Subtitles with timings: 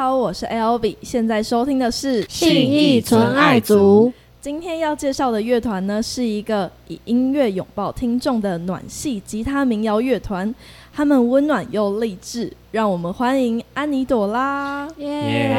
[0.00, 4.10] 好，我是 L B，现在收听的是信义纯爱族。
[4.42, 10.54] 今天要介绍的乐团呢，是一个以音乐拥抱听众的暖系吉他民谣乐团。
[10.90, 14.88] 他们温暖又励志，让我们欢迎安妮朵拉。
[14.96, 15.54] 耶！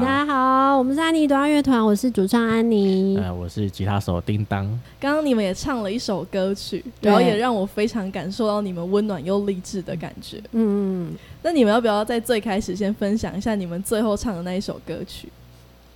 [0.00, 3.18] 大家好，我们是安妮朵拉乐团，我是主唱安妮。
[3.18, 4.66] 呃，我是吉他手叮当。
[4.98, 10.42] 刚刚你们也唱了一首歌曲，然后也让我非常感受到你们温暖又励志的感觉。
[10.52, 15.28] 嗯，那你们要不要在最开始先分享一下你们最后唱的那一首歌曲？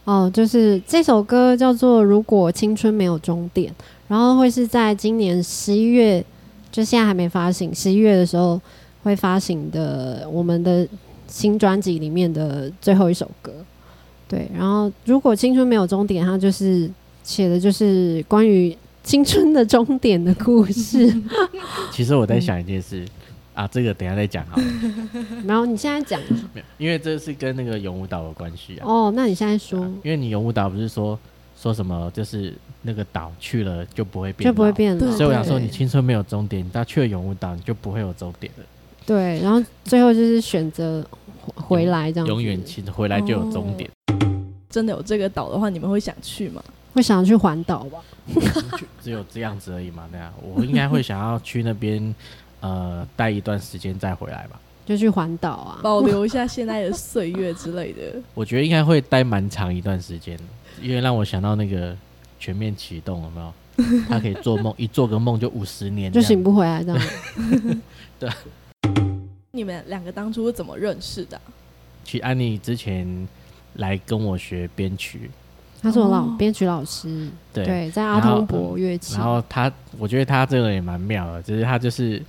[0.04, 3.72] 哦，就是这首歌叫做《如果青春没有终点》，
[4.08, 6.24] 然后会是在今年十一月。
[6.70, 8.60] 就现在还没发行，十一月的时候
[9.04, 10.84] 会发行的我们的
[11.28, 13.52] 新专辑里面的最后一首歌，
[14.26, 14.50] 对。
[14.52, 16.90] 然后如果青春没有终点，它就是
[17.22, 21.14] 写的就是关于青春的终点的故事。
[21.94, 23.06] 其实我在想一件事
[23.54, 24.64] 啊，这个等下再讲好了。
[25.46, 26.20] 然后你现在讲，
[26.76, 28.84] 因为这是跟那个永舞岛有关系啊。
[28.86, 31.18] 哦，那你现在说，因为你永舞岛不是说。
[31.56, 35.12] 说什么就是那个岛去了就不会变，就不会变了。
[35.12, 38.64] 所以我想说，你青春没有终点，你到去了永无岛你就不会有终点了。
[39.06, 41.02] 对，然后最后就是选择
[41.54, 43.88] 回来这样，永远青回来就有终点。
[44.68, 46.62] 真的有这个岛的话，你们会想去吗？
[46.92, 48.02] 会想要去环岛吧？
[49.00, 50.06] 只有这样子而已嘛？
[50.10, 52.14] 对啊，我应该会想要去那边
[52.64, 54.58] 呃待一段时间再回来吧。
[54.86, 58.20] 就去环岛啊，保留一下现在的岁月之类的。
[58.34, 60.38] 我觉得应该会待蛮长一段时间。
[60.82, 61.96] 因为让我想到那个
[62.38, 63.52] 全面启动，有没有？
[64.08, 67.06] 他可以做梦，一做个梦就五十年，就醒不回来这样。
[68.18, 68.30] 对。
[69.52, 71.40] 你们两个当初是怎么认识的？
[72.04, 73.28] 其实安妮之前
[73.74, 75.30] 来跟我学编曲，
[75.80, 77.28] 他是我老编曲老师。
[77.52, 79.14] 对，在阿通博乐器。
[79.14, 82.22] 然后他，我觉得他这个人也蛮妙的，就是他就是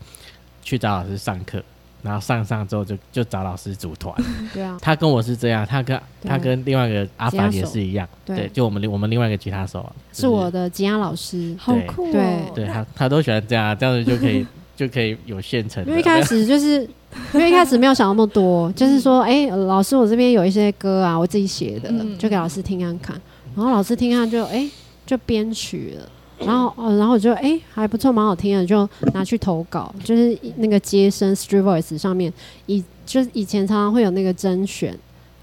[0.66, 1.64] 去找老师上课。
[2.02, 4.16] 然后上上之后就就找老师组团，
[4.54, 9.84] 对啊，他跟我是这样，他跟他跟另外一个阿凡也是一样，对，就我们我们另外一个吉他手
[10.14, 12.68] 是我的吉他老师，好酷，对，对。
[12.68, 14.46] 他他都喜欢这样，这样子就可以
[14.78, 15.84] 就可以有现成。
[15.88, 16.88] 因为一开始就是
[17.34, 23.20] 因为一开始没有想那么多，就是说，哎，老师我这边有一些歌啊，我自己写的，就给老师听看看，
[23.56, 24.70] 然后老师听看就哎
[25.08, 26.08] 就编曲了。
[26.40, 32.32] 然后哦，然后我就哎还不错，蛮好听的，就拿去投稿，就是那个接生 Street Voice 上面，
[32.66, 34.98] 以就是以前常常会有那个甄选，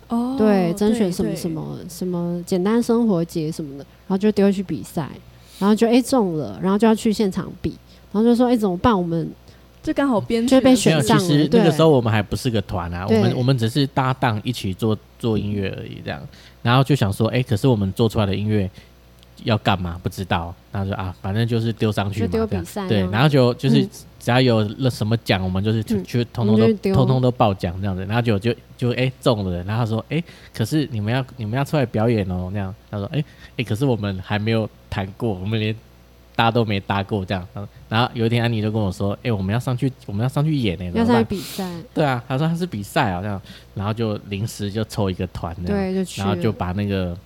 [0.09, 5.09] 哦，对，甄选什么什么什么简单生活节什么的，然后就丢去比赛，
[5.59, 7.71] 然后就哎中了，然后就要去现场比，
[8.13, 8.97] 然后就说哎怎么办？
[8.97, 9.31] 我们
[9.83, 11.23] 就刚好编就被选上了。
[11.23, 16.21] 其实那个时候我们还不是个团啊，我们我们只是搭档一起做做音乐而已，这样，
[16.61, 18.71] 然后就想说哎，可是我们做出来的音乐。
[19.45, 23.87] 要干嘛不知道，然后说啊，反正就是丢上去嘛，丢比赛，对，然后就就是
[24.19, 30.23] 只要有了什么奖，我们就是就通通都通通都报奖这样子，然后就就就哎中了，然后说哎，
[30.55, 32.75] 可是你们要你们要出来表演哦，那样。
[32.91, 33.25] 他说哎
[33.57, 35.75] 哎，可是我们还没有谈过，我们连
[36.35, 37.47] 搭都没搭过这样，
[37.89, 43.41] 然后有一天安妮就跟我说，哎，我们要上去我们要上去演呢，要上去比赛，对啊，他说他是比赛啊这样，
[43.75, 47.17] 然后就临时就抽一个团，对，就，然后就把那个。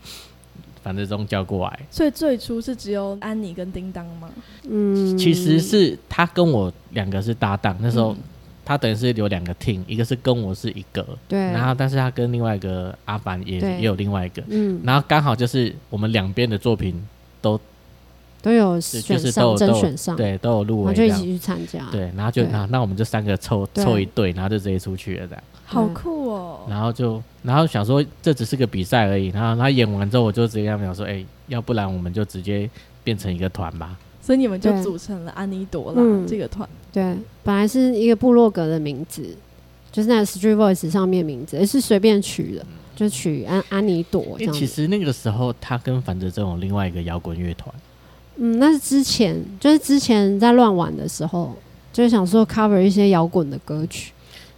[0.87, 4.31] 反正中叫过来，所以最初是只有安妮跟叮当吗？
[4.69, 8.17] 嗯，其实是他跟我两个是搭档，那时候
[8.65, 16.95] 他等于是有两个 team，一个是跟我是一个，对，然后但是他跟另外一个阿凡也也有另外一个，嗯，然后刚好就是我们两边的作品
[17.43, 17.61] 都
[18.47, 25.43] 都有选上，甄选上，对，都有入围，就一起去参加，对，然后就那那我们就三个凑凑一对，然后就直接出去了，这样。
[25.65, 26.61] 好酷哦！
[26.71, 29.31] 然后就，然后想说这只是个比赛而已。
[29.31, 32.71] 然后他演完之后，我就直接跟他们讲说：“哎，要不然我们就直接
[33.03, 36.69] 变成一个团吧。”所以你们就组成了安妮朵拉这个团。
[36.93, 39.37] 对，本来是一个部落格的名字，
[39.91, 42.65] 就是那 Street Voice 上面名字，也是随便取的，
[42.95, 44.37] 就取安安妮朵。
[44.39, 47.75] 因为其实那个时候他跟樊哲这种另外一个摇滚乐团，
[48.37, 51.55] 嗯，那是之前，就是之前在乱玩的时候，
[51.93, 54.13] 就是想说 cover 一些摇滚的歌曲。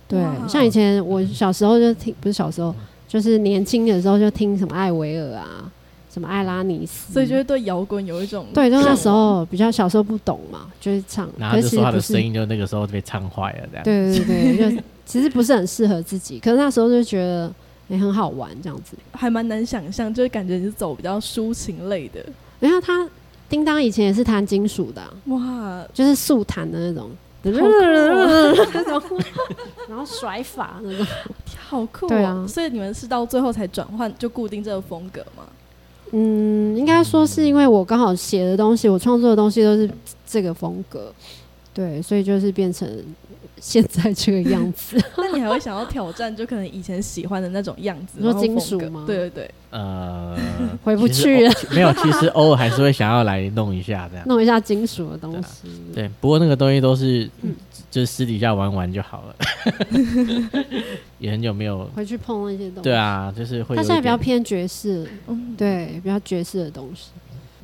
[0.06, 2.74] 对，像以前我小时候就听，不是小时候，
[3.06, 5.70] 就是年轻的时候就听什么艾维尔啊，
[6.10, 13.84] 什么艾拉尼斯，所以就会对摇滚有一种对，就那时候比较小时候不懂嘛，就是唱，然后就说他的声音就那个时候被唱坏了这样。
[13.84, 17.52] 对对对，就 其实不是很适合自己，可是那时候就觉得
[17.88, 22.24] 也很好玩这样子，还蛮难想象，就是感觉你是走比较抒情类的。
[22.60, 23.06] 然后他
[23.48, 27.10] 叮当以前也是弹金属的，哇，就是速弹的那种。
[27.42, 27.64] 那种
[29.88, 31.06] 然后甩法那种，
[31.56, 32.08] 好酷。
[32.08, 35.44] 对啊，所以你们是到最后才转换就固定这个风格吗？
[36.10, 39.88] 嗯，应该说是因为我刚好写的东西，我创作的东西都是
[40.26, 41.12] 这个风格，
[41.72, 42.88] 对，所以就是变成
[43.60, 44.96] 现在这个样子。
[45.16, 48.14] 那你还会想要挑战，就可能以前喜欢的那种样子？
[48.16, 49.04] 你说金属吗？
[49.06, 49.50] 对对对。
[49.70, 50.34] 呃，
[50.82, 51.52] 回不去了。
[51.72, 54.26] 没有，其实偶尔还是会想要来弄一下这样。
[54.26, 55.68] 弄一下金属的东西。
[55.94, 57.28] 对，不过那个东西都是，
[57.90, 59.36] 就是私底下玩玩就好了。
[61.18, 62.82] 也很久没有回去碰那些东西。
[62.82, 63.76] 对啊，就是会。
[63.76, 67.10] 他现在比较偏爵士，嗯对，比较爵士的东西。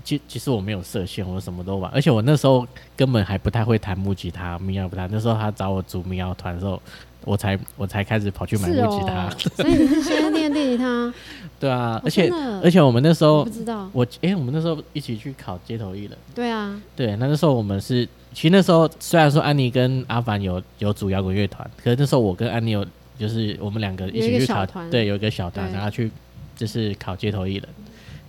[0.05, 5.09] 其其实我没有设限，我什么都玩，而且我那时候根本还不太会弹木吉他、民谣不弹。
[5.11, 6.81] 那时候他找我组民谣团的时候，
[7.25, 9.31] 我才我才开始跑去买木吉他。
[9.57, 11.13] 所以你是先练电吉他？
[11.59, 12.31] 对啊，而且
[12.63, 16.13] 而且我们那时候不知道我哎，我们那时候一起去考街头艺人。
[16.35, 22.85] 对啊，对，那那时候我们是，其实那时候虽然说安妮跟阿凡有有组摇滚乐团，可是那时候我跟安妮有
[23.19, 26.11] 就是我们两个一起去考，对，有一个小团，然后去
[26.55, 27.69] 就是考街头艺人。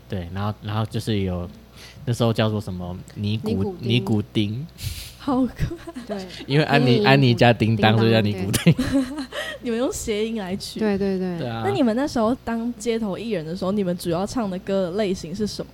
[0.07, 1.49] 对，然后然后就是有。
[2.05, 4.65] 那时候叫做什么尼古尼古丁，
[5.17, 6.03] 好可爱。
[6.05, 8.75] 对，因为安妮安妮加叮当，所以叫尼古丁。
[9.63, 10.79] 你们用谐音来取。
[10.79, 11.39] 对对对。
[11.39, 11.63] 对啊。
[11.65, 15.71] 那你们那时候当街头艺人的时候，你们主要唱的歌类型是什么？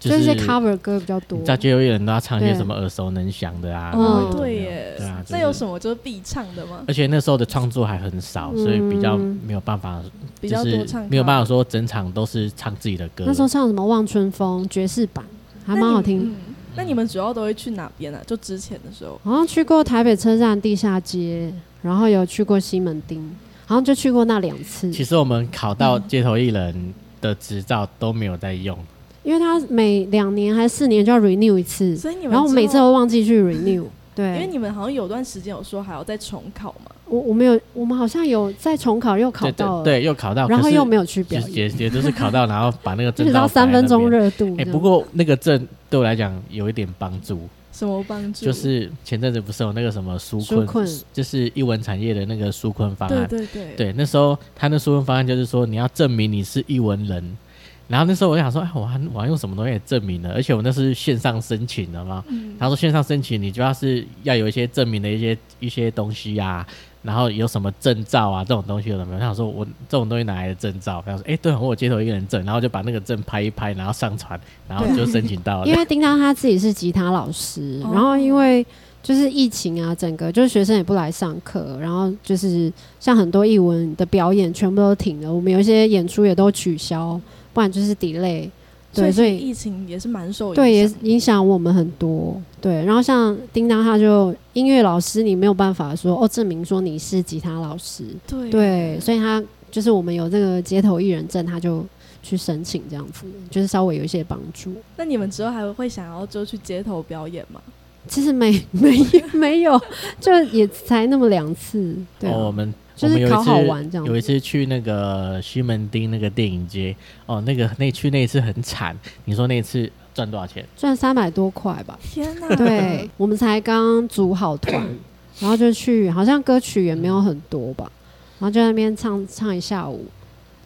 [0.00, 1.38] 就是些 cover 歌比较多。
[1.42, 3.90] 在街头艺人都要唱一些什么耳熟能详的啊？
[3.94, 4.94] 哦，对耶。
[4.96, 5.22] 对啊。
[5.28, 6.82] 那有什么就是必唱的吗？
[6.88, 10.02] 而且那时候的创作还很少，所以比较没有办法，
[10.40, 13.24] 比较多唱，没有办法说整场都是唱自己的歌。
[13.26, 15.24] 那时候唱什么《望春风》爵士版。
[15.66, 16.34] 还蛮好听。
[16.76, 18.20] 那你们主要都会去哪边呢？
[18.26, 21.52] 就之前的时候，好像去过台北车站地下街，
[21.82, 23.22] 然后有去过西门町，
[23.66, 24.90] 好像就去过那两次。
[24.90, 28.76] 其实我们考到街头艺人的执照都没有在用，
[29.22, 33.84] 因为他每两年还是四年就要 renew 一次，所以你们然后每次都忘记去 renew。
[34.14, 36.90] 对，因为你们好像有段时间有说还要再重考嘛。
[37.06, 44.54] 我我们有，我们好像有再重考，又考到，对，又考到，然后又没有去表演，也也都是考到，然后把那个证 到三分钟热度。
[44.58, 47.38] 哎，不过那个证对我来讲有一点帮助。
[47.72, 48.46] 什么帮助？
[48.46, 53.26] 就是前阵子不是有那个什么纾困，就是艺文产业的那个纾困方案。
[53.28, 53.74] 对对对。
[53.76, 57.36] 对，那时候他那纾困方案就是说，你要证明你是艺文人。
[57.86, 60.32] 然后那时候我想说，哎，我还我还用什么东西证明呢？
[60.34, 62.24] 而且我那是线上申请的嘛。
[62.58, 66.66] 他说线上申请，你主要是要有一些证明的一些一些东西啊，
[67.02, 69.18] 然后有什么证照啊这种东西有没有？
[69.20, 71.02] 他想说我这种东西哪来的证照？
[71.04, 75.66] 他说，哎，对，我街头一个人证，然后就把那个证拍一拍，然后上传，然后就申请到了。
[75.66, 78.64] 因为叮当他自己是吉他老师，然后因为
[79.02, 87.20] 就是疫情啊，整个就是学生也不来上课，然后就是像很多艺文的表演全部都停了，我们有一些演出也都取消。
[87.54, 88.50] 不然就是 delay，
[88.92, 92.84] 对，所以疫情也是蛮受影响，对，也影响我们很多，对。
[92.84, 101.84] 然后像叮当，他就音乐老师，你没有办法说哦，证明说你是吉他老师，对，对，所以他就是我们有这个街头艺人证，他就
[102.22, 104.72] 去申请这样子，就是稍微有一些帮助。
[104.96, 107.60] 那你们之后还会想要就去街头表演吗？
[108.06, 108.98] 其实没没
[109.32, 109.80] 没有，
[110.20, 112.74] 就也才那么两次，对，我们。
[112.96, 114.06] 就是考好玩这样。
[114.06, 116.94] 有一次去那个西门町那个电影街，
[117.26, 118.96] 哦，那个那去那一次很惨。
[119.24, 120.64] 你说那一次赚多少钱？
[120.76, 121.98] 赚三百多块吧。
[122.02, 122.54] 天哪！
[122.56, 124.74] 对，我们才刚组好团，
[125.40, 127.90] 然后就去，好像歌曲也没有很多吧，
[128.38, 130.06] 然后就在那边唱唱一下午，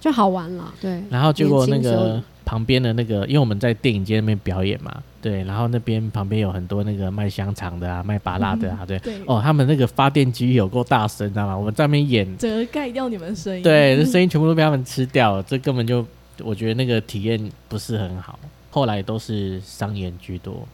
[0.00, 0.72] 就好玩了。
[0.80, 1.02] 对。
[1.08, 5.02] 然后结果那个旁边的那个，因为我们在电影街那边表演嘛。
[5.20, 11.54] 对，然后那边旁边有很多那个卖香肠的啊，卖拔辣的啊，对，哦，他们那个发电机有够大声，知道吗？
[11.54, 16.06] 我们在那边演，整个盖掉你们声音，对，这声音全部都被他们吃掉了，这根本就
[16.42, 18.38] 我觉得那个体验不是很好。
[18.70, 20.66] 后来都是商演居多。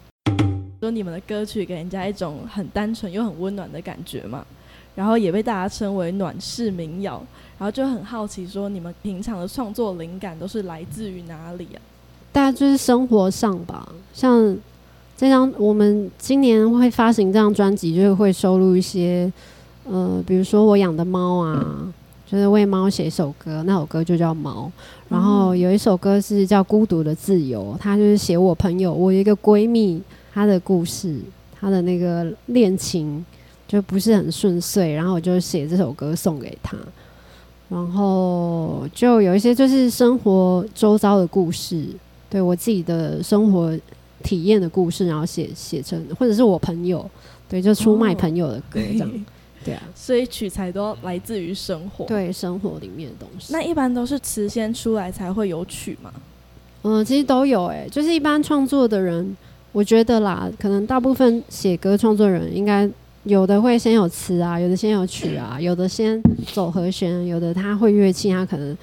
[0.80, 4.46] 说你们的歌曲给人家一种很单纯又很温暖的感觉嘛，
[4.94, 7.20] 然后也被大家称为暖式民谣，
[7.58, 11.78] 然后就很好奇说你们平常的创作灵感都是来自于哪里啊？
[12.32, 14.56] 大家就是生活上吧，像
[15.16, 19.32] 这张我们今年会发行这张专辑，就是会收录一些，
[19.88, 21.92] 呃，比如说我养的猫啊，
[22.26, 24.70] 就是为猫写一首歌，那首歌就叫《猫》。
[25.08, 31.20] 然后有一首歌是叫《孤独的自由》，它就是写我朋友，我一个闺蜜她的故事，
[31.60, 33.24] 她的那个恋情
[33.68, 36.76] 就不是很顺遂，然后我就写这首歌送给她。
[37.68, 41.86] 然后就有一些就是生活周遭的故事。
[42.30, 43.72] 对我自己的生活
[44.24, 47.08] 体验的故事，然后写写成，或者是我朋友，
[47.48, 49.24] 对，就出卖朋友的歌这样，
[49.64, 53.52] 对啊，所以取材都来自于生活，对生活里面的东西。
[53.52, 56.12] 那一般都是词先出来才会有曲吗？
[56.82, 59.36] 嗯，其实都有哎，就是一般创作的人，
[59.70, 62.90] 我觉得啦，可能大部分写歌创作人应该
[63.24, 68.76] 有的会先有词啊，有的先有曲啊，有的先走和弦，有的他会乐器，他可能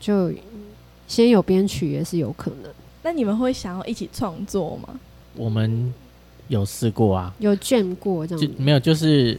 [0.00, 0.32] 就
[1.06, 2.72] 先有编曲也是有可能。
[3.02, 4.98] 那你们会想要一起创作吗？
[5.34, 5.92] 我们
[6.46, 9.38] 有试过啊，有卷过这样，没有，就是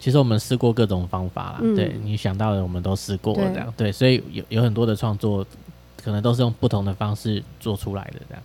[0.00, 5.46] 其实我们试过各种方法啦，对你想到的我们都试过这样，对，所以有有很多的创作
[6.02, 8.42] 可能都是用不同的方式做出来的这样。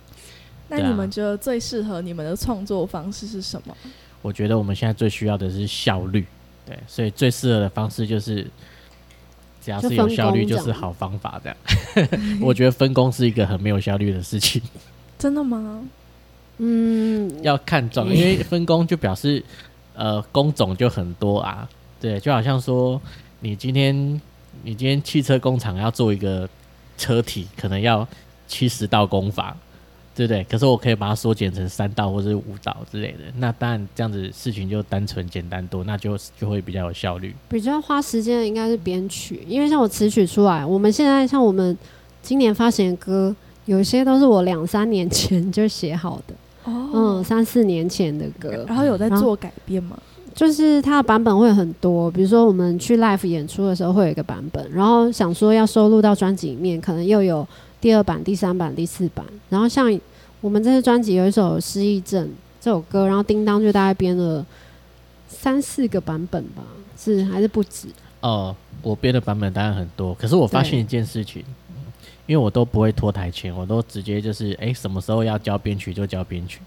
[0.68, 3.74] 那你们觉得最适合你们的创作方式是什么？
[4.22, 6.26] 我觉得我们现在最需要的是效率，
[6.66, 8.46] 对，所以最适合的方式就是，
[9.60, 12.08] 只要是有效率就是好方法这样。
[12.42, 14.60] 我觉得分工是一个很没有效率的事情。
[15.18, 15.82] 真的吗？
[16.58, 19.44] 嗯，要看重，因为分工就表示。
[20.00, 21.68] 呃，工种就很多啊，
[22.00, 23.02] 对，就好像说，
[23.40, 23.92] 你今天
[24.62, 26.48] 你今天汽车工厂要做一个
[26.96, 28.06] 车体，可能要
[28.46, 29.56] 七十道工法，
[30.18, 30.42] 对不对？
[30.50, 37.32] 可是我可以把它缩减成三道或者五道之类的，那当然这样子事情就单纯简单多，那就就会比较有效率。
[37.48, 41.78] 比较花时间的应该是编曲，因为像我词曲出来，我们现在像我们
[42.20, 43.34] 今年发行的歌，
[43.66, 46.34] 有些都是我两三年前就写好的。
[46.66, 49.96] 嗯，三四年前的歌，然后有在做改变吗？
[50.34, 57.46] 就是它的版本会很多，比如说我们去 live 演出的时候会有一个版本，然后想说要收录到专辑里面，可能又有
[57.80, 59.24] 第二版、第三版、第四版。
[59.48, 60.00] 然后像
[60.40, 62.26] 我们这次专辑有一首《失忆症》
[62.60, 64.44] 这首歌，然后叮当就大概编了
[65.28, 66.62] 三四个版本吧，
[66.96, 67.88] 是还是不止？
[68.20, 71.44] 哦，我编的版本当然很多，可是我发现一件事情。
[72.26, 76.60] 因为我都不会拖台前，我都直接就是哎，什么时候要交编曲就交编曲。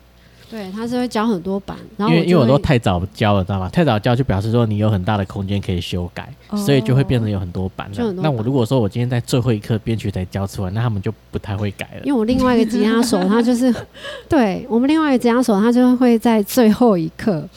[0.51, 3.69] 对，他是会交很多版，然后因为因为我都太早交了，知道吗？
[3.69, 6.27] 太早交就表示说你有很大的空间可以修改，
[6.57, 7.89] 所以就会变成有很多版。
[8.17, 12.01] 那我如果说我今天在最后一刻编曲才交出来，那他们就不太会改了。
[12.03, 13.73] 因为我另外一个吉他手，他就是
[14.27, 17.47] 对我们另外一个吉他手，他就会在最后一刻。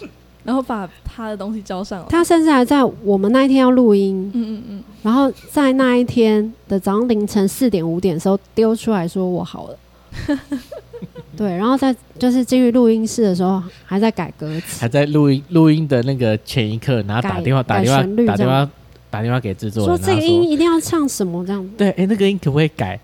[0.44, 9.78] 然后把他的东西交上，他甚至还在我们那一天要录音，嗯嗯嗯，然后在那一天的早上凌晨四点五点的时候丢出来说我好了，
[11.36, 18.70] 对，然后在就是进入录音室的时候还在改歌词，还在录音录音的那个前一刻，然后打电话打电话打电话
[19.10, 22.98] 打电话给制作人，说这个音一定要唱什么这样，对，哎，那个音可不可以改？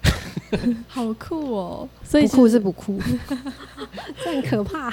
[0.88, 1.88] 好酷哦！
[2.02, 2.99] 所以酷是不酷，
[4.25, 4.90] 这很可怕。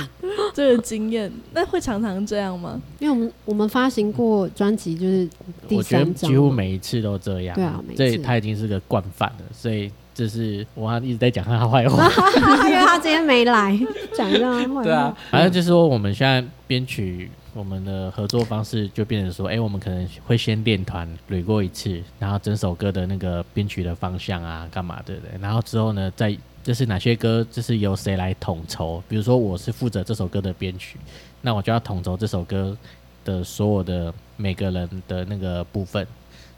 [0.53, 2.79] 这个经验，那会常常这样吗？
[2.99, 5.27] 因为我们我们发行过专辑，就是
[5.69, 7.55] 我觉得几乎每一次都这样。
[7.55, 12.09] 对啊，这他已经是个惯犯了，所以这是我一直在讲他坏话，
[12.67, 13.79] 因为他今天没来
[14.15, 14.83] 讲他坏话。
[14.83, 17.29] 对啊，反正就是说我们现在编曲。
[17.53, 25.31] 我们的合作方式就变成说，哎，我们可能会先练团捋过一次，然后整首歌的那个编曲的方向啊，干嘛对不对？
[25.41, 29.01] 然后之后呢，再这是哪些歌，这是由谁来统筹？
[29.09, 30.99] 比如说我是负责这首歌的编曲，
[31.41, 32.77] 那我就要统筹这首歌
[33.25, 36.05] 的所有的每个人的那个部分，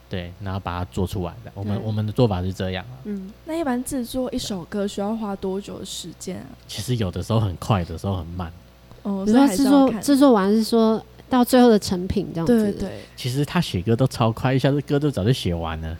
[0.09, 1.51] 对，然后把它做出来的。
[1.53, 2.97] 我们我们的做法是这样啊。
[3.03, 6.47] 嗯，那一般制作一首歌需要花多久的时间啊？
[6.67, 8.51] 其实有的时候很快，有的时候很慢。
[9.03, 10.99] 哦，比如说制作制作完是说
[11.29, 12.71] 到最后的成品这样子。
[12.71, 13.01] 对对。
[13.15, 15.95] 其实他写歌都超快，一下子歌都早就写完了。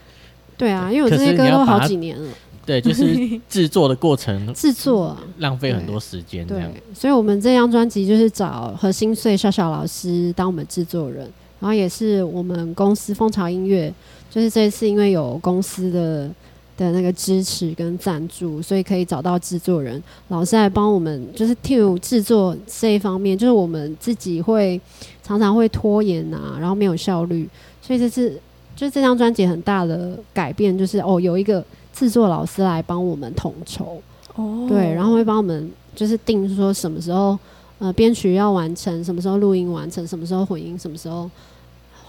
[0.57, 2.33] 对啊，因为我这些歌都好几年了。
[2.65, 6.45] 对，就是 制作的过程， 制作浪费很多时间。
[6.45, 6.63] 对，
[6.93, 13.93] 所以我们这张专辑就是找何心碎笑笑老师当我们制作人，然后也是我们公司蜂巢音乐，
[14.29, 16.29] 就是这一次因为有公司的。
[16.79, 24.79] 的那个支持跟赞助，所以可以找到制作人老师来帮我们，就是替我制作这一方面，就是我们自己会
[25.21, 27.45] 常常会拖延啊，然后没有效率，
[27.81, 28.39] 所以这次
[28.77, 31.61] 就这张专辑很大的改变，就是哦有一个
[31.91, 34.01] 制作老师来帮我们统筹，
[34.35, 37.37] 哦，对，然后会帮我们就是定说什么时候
[37.79, 41.29] 呃编曲要完成，什么时候录音完成，什么时候混音，什么时候。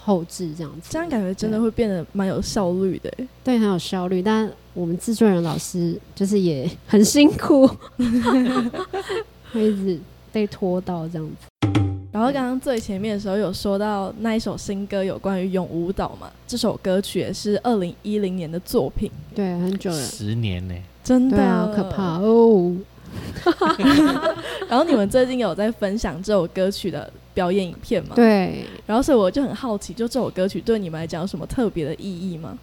[0.03, 3.13] 后置这样子，这样感觉真的会变得蛮有效率的。
[3.45, 4.23] 对，很有效率。
[4.23, 7.69] 但我们制作人老师就是也 很辛苦，
[9.53, 10.01] 会一直
[10.33, 11.71] 被拖到这样子。
[12.11, 16.31] 然后刚刚最前面的时候有说到那一首新歌，有关于永舞蹈嘛？
[16.47, 20.75] 这首歌曲也是二零一零年的作品，对，很久了，十年呢，
[21.05, 22.75] 真的好可怕哦。
[24.69, 28.13] 然后你们最近有在分享这首歌曲的表演影片吗？
[28.15, 28.65] 对。
[28.87, 32.59] 然后所以我就很好奇，就这首歌曲对你们来讲有什么特别的意义吗？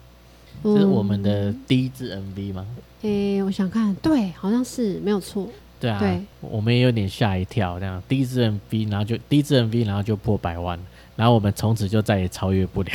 [0.64, 2.66] 这是我们的第一支 MV 吗？
[3.04, 5.48] 诶，我想看，对，好像是没有错。
[5.80, 10.80] 对啊，对，我们也有点吓一跳，这样第一支 MV，然后就第一支 MV，然后就破百万，
[11.16, 12.92] 然后我们从此就再也超越不了。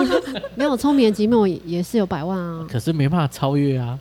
[0.54, 3.98] 没有聪明的寂寞也是有百万啊，可是没办法超越啊。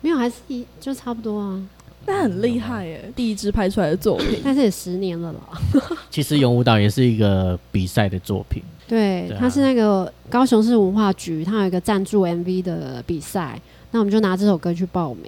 [0.00, 1.62] 没有，还是一就差不多啊。
[2.04, 3.10] 那很厉害耶！
[3.16, 5.40] 第一支拍出来的作品， 但是也十年了啦。
[6.10, 8.62] 其实《咏舞蹈》也是一个比赛的作品。
[8.86, 13.60] 对，它是那个高雄市文化局，它有一个赞助 MV 的比赛，
[13.90, 15.24] 那我们就拿这首歌去报名，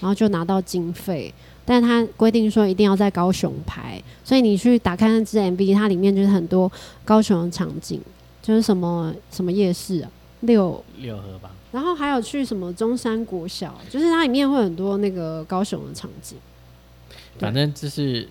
[0.00, 1.32] 然后就拿到经费。
[1.64, 6.70] 但是它规定说一定要在高雄拍，所以你去打开那支 MV，它里面就是很多
[7.04, 8.00] 高雄的场景，
[8.40, 10.10] 就是什么什么夜市啊，
[10.42, 11.50] 六六合吧。
[11.72, 16.38] 然后还有去什么中山国小，就是它里面会很多那个高雄的场景。
[17.38, 18.28] 反正就是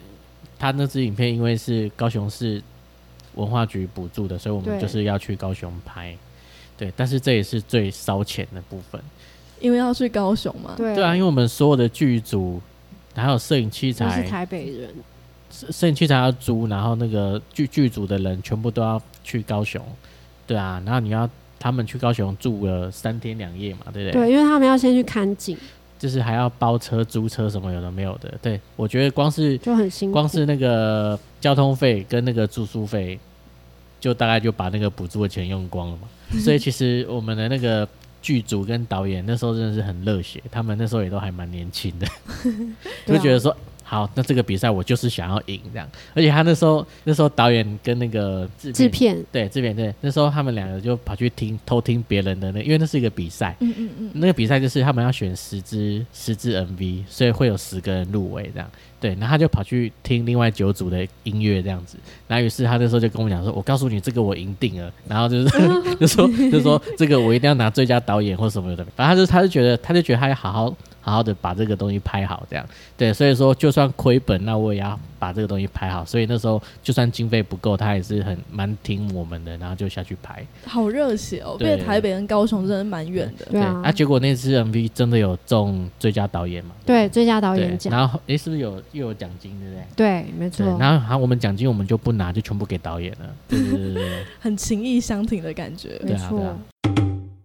[0.60, 2.62] 他那支影片，因为是高雄市
[3.34, 6.16] 文化局补助的，所以我们就是要去高雄拍。
[6.78, 9.02] 对，但是这也是最烧钱的部分，
[9.60, 10.76] 因为要去高雄嘛。
[10.78, 12.62] 对对啊，因为我们所有的剧组
[13.16, 14.94] 还有摄影器材，是台北人，
[15.50, 19.84] 摄影器材要租，然后那个剧剧组的人全部都要去高雄。
[20.46, 21.30] 对啊，然后你要
[21.62, 24.24] 他们去高雄住了三天两夜嘛，对不对？
[24.24, 25.56] 对，因为他们要先去看景。
[26.00, 33.20] 就是还要包车、租车什么有的没有的，对我觉得光是就很辛苦，光是那个交通费跟那个住宿费，
[34.00, 36.10] 就大概就把那个补助的钱用光了嘛。
[36.44, 37.88] 所以其实我们的那个
[38.20, 42.08] 剧组跟导演那时候真的是很热血，他们那时候也都还蛮年轻的，
[43.06, 43.56] 就觉得说。
[43.92, 58.72] 好，那这个比赛我就是想要赢这样，而且他那时候那时候导演跟那个制片对制片对，那时候他们两个就跑去听偷听别人的那，因为那是一个比赛，嗯嗯嗯，那个比赛就是他们要选十支十支 MV，所以会有十个人入围这样。
[59.02, 61.98] 对，然后他就跑去听另外九组的音乐这样子，
[62.30, 65.50] 然后于是他那时候就跟我讲说：“我告诉你，这个我赢定了。”然后就是
[66.00, 68.86] 就说就说这个我一定要拿最佳导演或什么的。
[68.96, 70.78] 反正他就他就觉得他就觉得他要好好。
[71.02, 72.66] 好好的把这个东西拍好，这样
[72.96, 76.06] 对，所以说就算亏本，那我也要把这个东西拍好。
[76.06, 80.46] 所以那时候就算经费不够，他也是很蛮听我们的，然后就下去拍。
[80.66, 81.58] 好热血哦！
[81.60, 83.46] 因为台北跟高雄真的蛮远的。
[83.52, 86.72] 对啊，结果那次 MV 真的有中最佳导演嘛？
[86.86, 87.92] 对，最佳导演奖。
[87.92, 89.84] 然后哎，是不是有又有奖金，对不对？
[89.96, 90.66] 对，没错。
[90.80, 93.30] 然后好，我们奖金我们就不拿，就全部给导演了。
[93.48, 96.00] 对对对对， 很情义相挺的感觉。
[96.04, 96.56] 没错。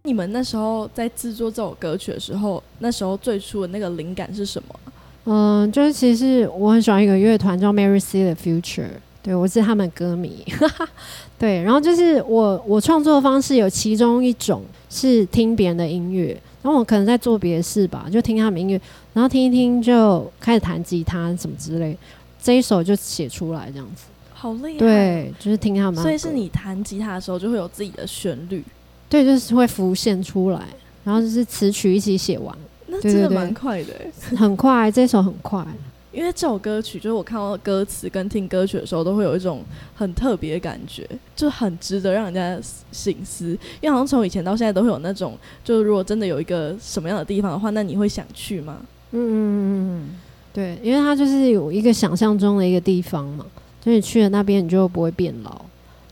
[0.07, 4.79] 你们那时候在制作这首歌曲的时候，那时候最初的那个灵感是什么？
[5.25, 8.87] 嗯，就是其实我很喜欢一个乐团叫 Mary See the Future，
[9.21, 10.45] 对我是他们歌迷。
[11.37, 16.29] 对，然后就是我我创作的方式有其中一种是听别人的音乐，
[16.63, 18.81] 然后我可能在做别的事吧，就听他们音乐，
[19.13, 21.97] 然后听一听就开始弹吉他什么之类，
[22.41, 24.05] 这一首就写出来这样子。
[24.33, 24.79] 好厉害！
[24.79, 26.01] 对，就是听他们。
[26.01, 28.63] 所以是你弹吉他的时候就会有自己的旋律。
[29.09, 30.61] 对，就是会浮现出来，
[31.03, 32.55] 然后就是词曲一起写完，
[32.87, 33.93] 那真的蛮快的，
[34.35, 35.65] 很快，这首很快。
[36.13, 39.61] 因为这首歌曲，就是我看到歌词跟听歌曲的时候，都会有一种
[39.93, 42.59] 很特别的感觉，就很值得让人家
[42.91, 43.49] 醒思。
[43.81, 48.77] 因为好像从以前到现在都会有那种，就如果真的有一个什么样的地方的话，那你会想去吗？
[49.11, 50.09] 嗯嗯嗯嗯，
[50.51, 53.45] 对，因为它就是有一个想象中的一个地方嘛，
[53.85, 55.61] 就你去了那边，你就不会变老。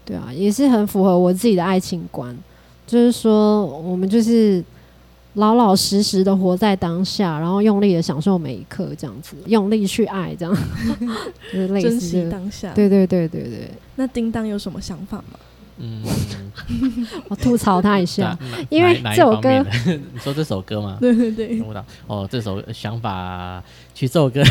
[0.05, 2.37] 对啊，也是很符合我自己的爱情观。
[2.87, 4.63] 就是说，我们就是
[5.33, 10.55] 老老实实的活在当下，然后用力的享受每一刻，这样子，用力去爱，这样，
[11.51, 12.71] 就是类似珍惜当下。
[12.73, 13.71] 对对对对对。
[13.95, 15.39] 那叮当有什么想法吗？
[15.77, 16.01] 嗯，
[17.27, 18.37] 我吐槽他一下，
[18.69, 19.49] 因为这首歌，
[20.13, 20.97] 你说这首歌吗？
[21.01, 21.47] 对对对。
[21.49, 23.61] 听不到哦，这首想法，
[23.93, 24.41] 其实这首歌，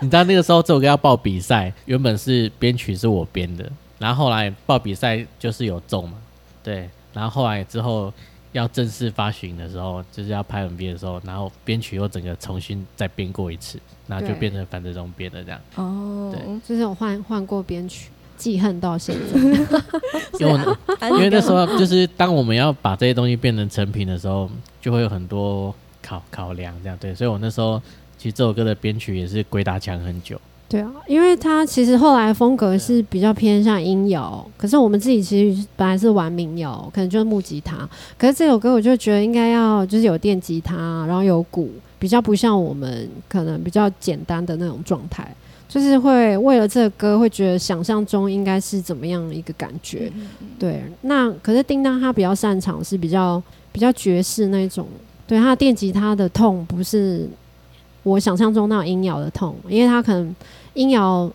[0.00, 6.14] 你知道那个时候这首歌要报比赛，原本是编曲是我编的，然后后来报比赛就是有中嘛，
[6.64, 6.88] 对。
[7.12, 8.12] 然后后来之后
[8.52, 15.60] 要正式发行的时候，就是要拍 MV 的时候，然后编曲又整个重新再编过一次，然后就变成樊德忠编的这样。
[15.76, 19.40] 哦，对，就是我换换过编曲，记恨到现在。
[20.40, 20.60] 因为
[21.10, 26.98] 因为那时候就是当我们要把这些东西变成成品的时候，就会有很多考考量这样。
[26.98, 27.80] 对，所以我那时候
[28.18, 30.40] 其实这首歌的编曲也是鬼打墙很久。
[30.72, 37.86] 对啊，因为他其实后来风格是比较偏向音摇，可是我们自己其实本来是玩民谣，可能就是木吉他。
[38.16, 45.36] 可是这首歌我就觉得应该要就是有电吉他，然后有鼓，比较不像我们可能比较简单的那种状态，
[45.68, 50.10] 就是会为了这个歌会觉得想象中应该是怎么样一个感觉。
[50.58, 54.86] 对，那可是叮当他比较擅长是比较比较爵士那种，
[55.26, 57.28] 对他电吉他的痛不是
[58.04, 60.34] 我想象中那种音摇的痛，因为他可能。
[60.74, 61.30] 音摇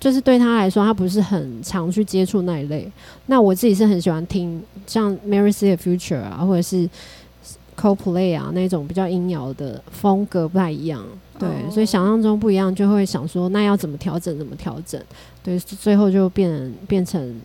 [0.00, 2.90] 就是对他来说，他不是很常去接触那一类。
[3.26, 6.88] 那我自己是很喜欢听像 Mary See the Future 啊，或者是
[7.76, 11.04] Coldplay 啊那种比较音摇的风格不太一样。
[11.36, 14.38] 对，所以想象中不一样，就会想说那要怎么调整？
[14.38, 15.00] 怎么调整？
[15.42, 17.40] 对，最后就变变成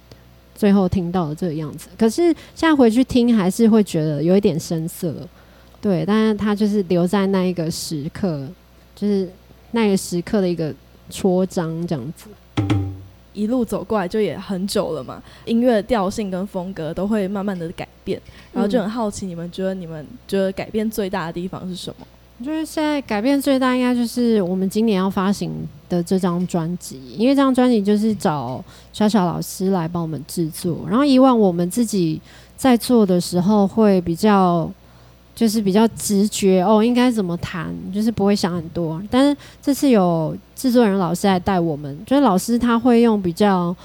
[0.54, 1.90] 最后听到的这个样子。
[1.98, 2.24] 可是
[2.56, 5.14] 现在回去听，还是会觉得有一点生涩。
[5.82, 8.48] 对，但是他就是留在那一个时刻，
[8.96, 9.28] 就是
[9.72, 10.72] 那个时刻的一个。
[11.10, 12.30] 戳章这样子，
[13.34, 22.08] 一路走过来就也很久了嘛，音乐调性跟风格都会慢慢的改变，然后就很好奇，你们觉得你们觉得改变最大的地方是什么？
[22.40, 25.52] 我觉得现在改变最大应该就是我们今年要发行
[25.88, 28.62] 的这张专辑，因为这张专辑就是找
[28.92, 30.80] 小小老师来帮我们制作。
[30.90, 32.20] 然后以往我们自己
[32.58, 34.70] 在做的时候会比较，
[35.36, 39.02] 就是比较直觉哦，应该怎么弹，就是不会想很多。
[39.10, 43.76] 但是这次有制作人老师来带我们，就是老师他会用比较。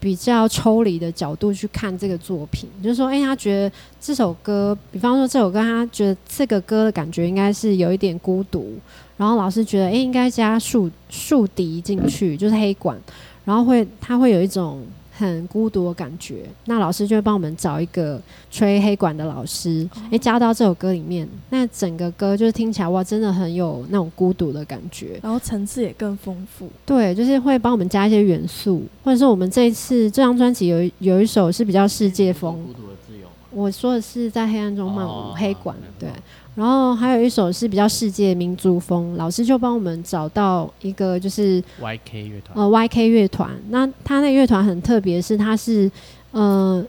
[0.00, 8.74] 比较抽离的角度去看这个作品，就是说，哎，他觉得这首歌，比方说这首歌，他觉得这个歌的感觉应该是有一点孤独，
[9.16, 13.00] 然后老师觉得，哎，应该加竖竖笛进去，就是黑管，
[13.46, 14.82] 然后会他会有一种。
[15.16, 26.68] 很孤独的感觉，那老师就会帮我们找一个吹黑管的老师，诶，加到这首歌里面，那整个歌就是听起来哇，真的很有那种孤独的感觉，然后层次也更丰富。
[26.84, 33.28] 对，就是会帮我们加一些元素，或者是我们这一次这张专辑有有一首是比较世界风，孤独的自由。
[33.52, 36.08] 我说的是在黑暗中漫舞黑管，对。
[36.54, 43.50] 然后还有一首是比较世界民族风，老师就帮我们找到一个就是 YK 乐团，呃，YK 乐团。
[43.70, 45.90] 那他那乐团很特别，是他是
[46.30, 46.84] 呃，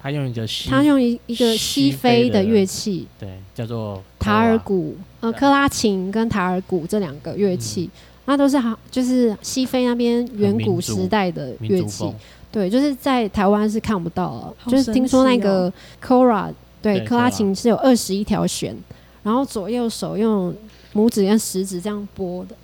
[0.00, 7.90] 他用一个他用一一个西非的乐器，对，叫做塔尔鼓，呃，克拉琴跟塔尔鼓这两个乐器，
[8.26, 12.08] 那都是好，就是西非那边远古时代的乐器，
[12.52, 18.76] 对，就是在台湾是看不到了，就是听说那个 Kora，对，克拉琴是有二十一条弦。
[19.22, 20.54] 然后左右手用
[20.94, 22.56] 拇指跟食指这样拨的，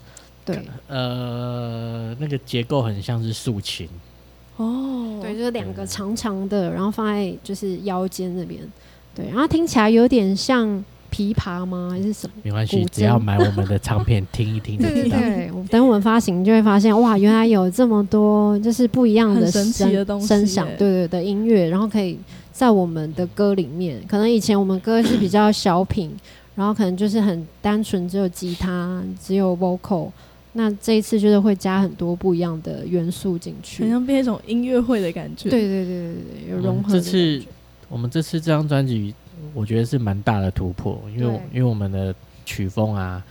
[0.44, 3.88] 对，呃，那个结构很像是竖琴，
[4.56, 8.60] 哦，对，就是两个长长的，然后放在就是腰间那边，
[9.14, 11.90] 对，然后听起来有点像琵琶吗？
[11.90, 12.32] 还是什么？
[12.42, 15.18] 没关系，只要买我们的唱片听一听就知道。
[15.18, 22.18] 对，等我们发行就会发现，哇，原来有这么多就是不一样的神奇的东西，声响，对对的音乐，然后可以
[22.50, 26.16] 在我们的歌里面，可能以前我们歌是比较小品。
[26.56, 30.10] 然后可能就是很单纯，只有吉他，只有 vocal。
[30.58, 35.50] 那这一次就是会加很多不一样的元素进去，好像变一种音乐会的感觉。
[35.50, 36.14] 对对对对
[36.46, 36.94] 对，有融合。
[36.94, 37.42] 这次
[37.90, 39.14] 我们这次这张专辑，
[39.52, 42.14] 我觉得是蛮大的突破，因为因为我们的
[42.46, 43.22] 曲风啊，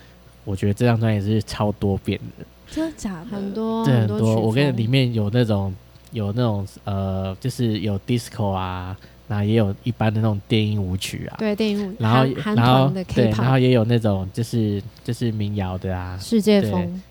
[0.44, 2.46] 我觉得这张专辑是超多变的。
[2.70, 3.26] 真的假的？
[3.26, 4.36] 很多，很多。
[4.40, 5.74] 我跟里面有那种
[6.12, 8.96] 有那种呃，就是有 disco 啊。
[9.28, 17.02] 那也有一般的那种电音舞曲啊，对电音舞，然后然后对，然后也有那种就是就是民谣的啊，世界风，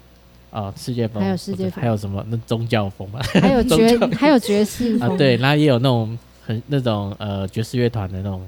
[0.50, 8.40] 哦，世界风，还有世界风，还有什么那宗教风嘛， 还有爵还有爵士啊，对，然后也有那种很那种呃爵士乐团的那种，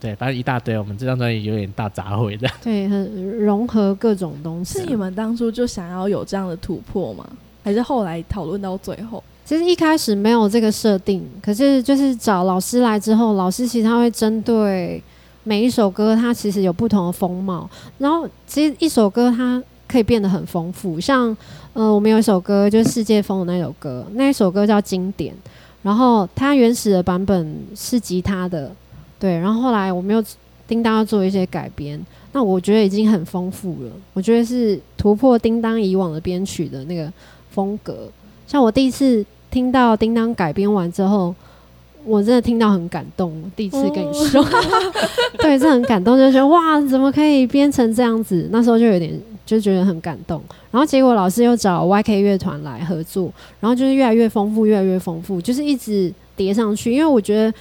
[0.00, 0.78] 对，反正一大堆。
[0.78, 4.78] 我们这张专辑有点大杂烩的， 对，很融合各种东西。
[4.78, 7.28] 是你们当初就想要有这样的突破吗？
[7.64, 9.22] 还是后来讨论到最后？
[9.48, 15.02] 其实一开始没有这个设定，可是就是找老师来之后，老师其实他会针对
[15.42, 17.66] 每一首歌，它其实有不同的风貌。
[17.96, 21.34] 然后其实一首歌它可以变得很丰富，像
[21.72, 25.34] 呃，我们有一首歌就是世界风的那首歌，那一首歌叫经典。
[25.80, 28.70] 然后它原始的版本是吉他的，
[29.18, 29.38] 对。
[29.38, 30.22] 然后后来我们又
[30.66, 31.98] 叮当要做一些改编，
[32.34, 33.90] 那我觉得已经很丰富了。
[34.12, 37.10] 我觉得是突破叮当以往的编曲的那个
[37.50, 38.10] 风格。
[38.46, 39.24] 像我第一次。
[39.58, 41.34] 听到叮当改编完之后，
[42.04, 43.50] 我真的听到很感动。
[43.56, 44.44] 第一次跟你说，
[45.38, 48.48] 对，这很感动，就觉得哇，怎么可以编成这样子？
[48.52, 50.40] 那时候就有点就觉得很感动。
[50.70, 56.92] 然后结果老师又找 YK 乐团来合作，然后就是越来越丰富，越来越丰富，就是一直叠上去。
[56.92, 57.52] 因为我觉得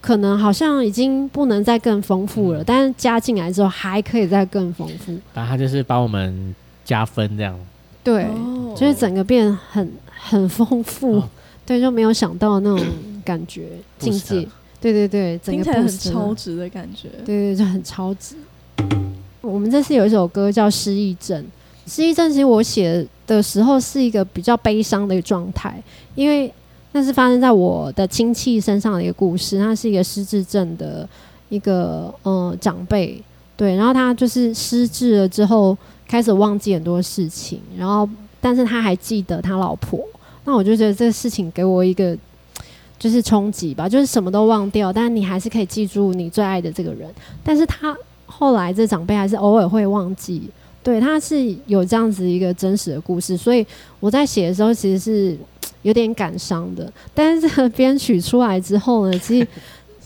[0.00, 5.12] 可能好像已经不能再更丰富了，但是加进来之后还可以再更丰富。
[5.34, 6.54] 然后他就是帮我们
[6.86, 7.54] 加分这样。
[8.02, 8.26] 对，
[8.74, 9.92] 就是整个变很。
[10.20, 11.22] 很丰富，
[11.64, 12.86] 对，就没有想到那种
[13.24, 14.46] 感觉 境界，
[14.80, 18.36] 对对对，听起来很超值的感觉，对对，就很超值。
[19.40, 21.42] 我们这次有一首歌叫《失忆症》，
[21.94, 25.82] 《失忆症》其实我写的时候是一个比较悲伤的一个状态，
[26.14, 26.52] 因为
[26.92, 31.08] 那是发生在我的亲戚身上的一个故事，他是一个失智症的
[31.48, 33.22] 一个呃长辈，
[33.56, 35.76] 对，然后他就是失智了之后
[36.06, 38.08] 开始忘记很多事情，然后。
[38.40, 40.00] 但是他还记得他老婆，
[40.44, 42.16] 那我就觉得这个事情给我一个
[42.98, 47.08] 就是冲击吧，就是什么都忘掉，但是你还是可以记住你最爱的这个人。
[47.44, 47.96] 但是他
[48.26, 50.42] 后来这长辈还是偶尔会忘记，
[50.82, 53.66] 对，他是有这样子一个真实的故事，所以
[54.00, 55.38] 我在写的时候其实是
[55.82, 56.92] 有点感伤的。
[57.14, 59.46] 但是这个编曲出来之后呢，其实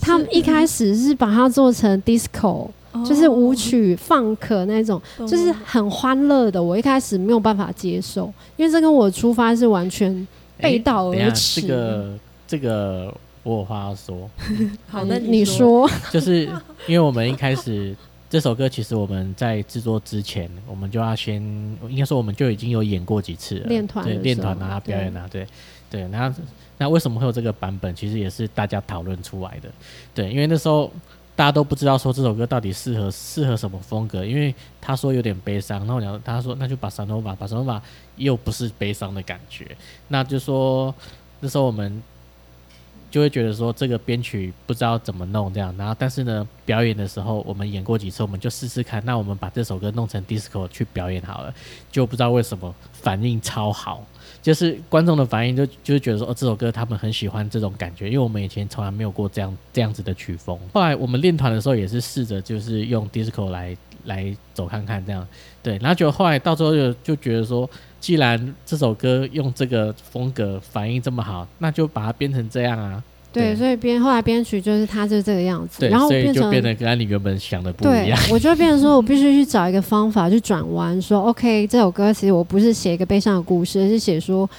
[0.00, 2.68] 他们 一开始是把它做成 disco。
[3.06, 6.62] 就是舞曲放可那种，就是很欢乐的。
[6.62, 10.26] 我一开始没有办法接受，因为这跟我出发是完全
[10.58, 11.62] 背道而驰。
[11.62, 14.28] 这个这个我有话要说。
[14.88, 16.44] 好，那你说，说，就 是
[16.86, 17.96] 因为我们一开始
[18.28, 21.42] 这首歌其实我们在制作之前，我们就要先，
[21.88, 25.46] 应该说我们就已经有演过几次了，练团对练团啊表演啊，对
[25.90, 26.06] 对。
[26.08, 26.34] 那
[26.78, 27.94] 那为什么会有这个版本？
[27.94, 29.68] 其实也是大家讨论出来的，
[30.14, 30.90] 对，因为那时候
[31.34, 37.80] 大家都不知道说这首歌到底适合适合什么风格，因为他说有点悲伤，然后然后他说那就把萨诺瓦，把萨诺瓦
[38.16, 39.76] 又不是悲伤的感觉，
[40.08, 40.94] 那就说
[41.40, 42.02] 那时候我们。
[43.12, 49.04] 就会觉得说这个编曲不知道怎么弄这样，然后但是呢，表演的时候我们演过几次，我们就试试看。
[49.04, 51.54] 那我们把这首歌弄成 disco 去表演好了，
[51.90, 54.02] 就不知道为什么反应超好，
[54.40, 60.58] 就是观众的反应就就是觉得说哦这首歌他们很喜欢这种感觉，因为我们以前从来没有过这样这样子的曲风。
[60.72, 65.28] 后来我们练团的时候也是试着就是用 disco 来来走看看这样，
[65.62, 67.68] 对，然后就后来到最后就就觉得说。
[68.02, 73.00] 既然这首歌用这个风格反应这么好，那就把它编成这样啊。
[73.32, 78.18] 对，所以编后来编曲就是它就这个样子，然后就变得跟你原本想的不一样。
[78.30, 84.50] 我就变成说我必须去找一个方法去转弯，说 OK，这首歌其实我不是写一个悲伤的故事，而是写说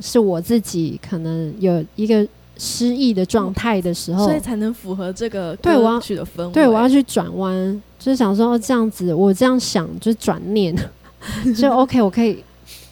[0.00, 6.52] 是我自己可能有一个失意的状态的时候，所以才能符合这个歌曲的氛围。
[6.52, 10.74] 对，我要去转弯，就是想说这样子，我这样想就是转念，
[11.54, 12.42] 就 OK，我可以。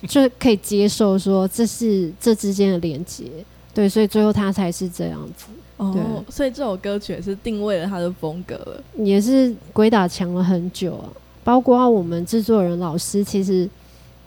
[0.09, 3.25] 就可以接受说这是这之间的连接，
[3.73, 5.47] 对，所以最后他才是这样子。
[5.77, 11.11] 哦，所以这首歌曲也是定位了他的风格了，也是鬼打墙了很久啊。
[11.43, 13.69] 包括我们制作人老师，其实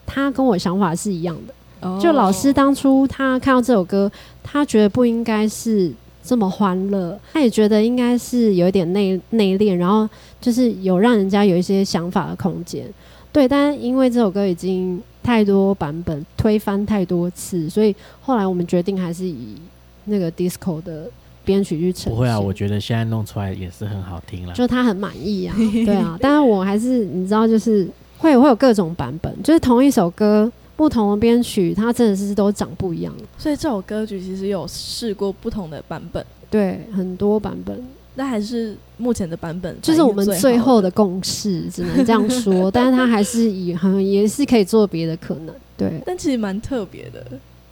[0.05, 1.99] 他跟我想法是一样的。
[2.01, 4.11] 就老师当初他看到这首歌，
[4.43, 5.89] 他觉得不应该是
[6.21, 10.07] 这么欢乐，他也觉得应该是有一点内内敛，然后
[10.41, 12.85] 就是有让人家有一些想法的空间。
[13.31, 15.01] 对，但因为这首歌已经。
[15.27, 19.57] 太多版本推翻太多次，所以后来我们决定还是以
[20.05, 21.11] 那个 disco 的
[21.43, 24.53] 编曲去呈不会啊，我觉得现在弄出来也是很好听了。
[24.53, 25.53] 就他很满意啊，
[25.85, 26.17] 对啊。
[26.21, 27.85] 但是我还是你知道，就是
[28.17, 33.13] 会会有各种版本，就是同一首歌不同的编曲，它真的是都长不一样。
[33.37, 37.83] 所以这首歌曲其实有试过不同的版本，对，很多版本。
[38.19, 42.71] 那还是目前的版本，就是我们最后的共识，只能这样 说。
[42.71, 46.01] 但是他还是以很也是可以做别的可能，对。
[46.03, 47.23] 但其实蛮特别的，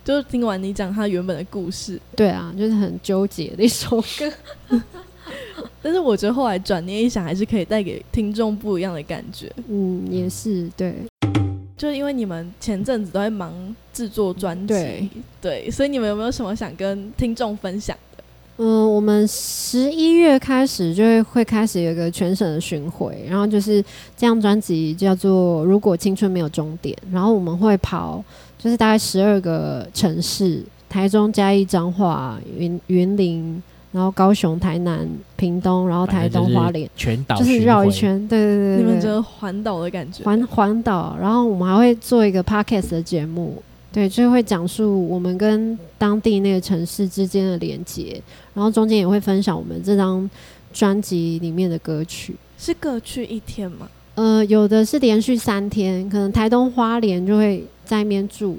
[0.03, 4.31] 就是听完你讲他原本的故事，对啊，就是很纠结的一首歌。
[5.81, 9.51] 但是我觉得后来转念一想，还是可以带给听众不一样的感觉。
[9.67, 10.93] 嗯，也是对。
[11.75, 13.51] 就是因为你们前阵子都在忙
[13.91, 15.09] 制作专辑，
[15.41, 17.97] 对，所以你们有没有什么想跟听众分享？
[18.57, 23.81] 嗯，我们十一月开始就会会开始有一个全省的巡回，然后就是
[24.15, 28.23] 这张专辑叫做《如果青春没有终点》，然后我们会跑
[28.57, 38.25] 就是大概十二个城市：台中、嘉义、彰化、云云林，然后高雄、台南、屏东，然后台东、花莲，全岛就是绕一圈。
[38.29, 40.23] 对对对，你们觉得环岛的感觉？
[40.23, 43.61] 环环岛，然后我们还会做一个 podcast 的节目。
[43.95, 48.21] 对，就会讲述我们跟当地那个城市之间的连接，
[48.53, 50.29] 然后中间也会分享我们这张
[50.73, 52.35] 专辑里面的歌曲。
[52.57, 53.89] 是各去一天吗？
[54.15, 58.57] 呃，有的是连续三天，可能台东花莲就会在那边住，